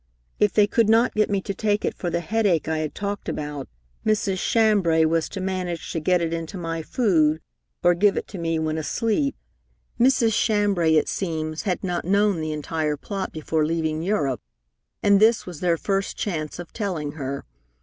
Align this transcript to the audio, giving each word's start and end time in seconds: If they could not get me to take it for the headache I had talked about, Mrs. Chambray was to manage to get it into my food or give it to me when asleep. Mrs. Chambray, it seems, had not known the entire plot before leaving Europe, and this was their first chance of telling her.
If 0.39 0.53
they 0.53 0.65
could 0.65 0.89
not 0.89 1.13
get 1.13 1.29
me 1.29 1.41
to 1.41 1.53
take 1.53 1.85
it 1.85 1.93
for 1.93 2.09
the 2.09 2.21
headache 2.21 2.67
I 2.67 2.79
had 2.79 2.95
talked 2.95 3.29
about, 3.29 3.67
Mrs. 4.03 4.39
Chambray 4.39 5.05
was 5.05 5.29
to 5.29 5.39
manage 5.39 5.91
to 5.91 5.99
get 5.99 6.21
it 6.21 6.33
into 6.33 6.57
my 6.57 6.81
food 6.81 7.39
or 7.83 7.93
give 7.93 8.17
it 8.17 8.27
to 8.29 8.39
me 8.39 8.57
when 8.57 8.79
asleep. 8.79 9.35
Mrs. 9.99 10.33
Chambray, 10.33 10.95
it 10.95 11.07
seems, 11.07 11.61
had 11.69 11.83
not 11.83 12.03
known 12.03 12.41
the 12.41 12.51
entire 12.51 12.97
plot 12.97 13.31
before 13.31 13.63
leaving 13.63 14.01
Europe, 14.01 14.41
and 15.03 15.19
this 15.19 15.45
was 15.45 15.59
their 15.59 15.77
first 15.77 16.17
chance 16.17 16.57
of 16.57 16.73
telling 16.73 17.11
her. 17.11 17.45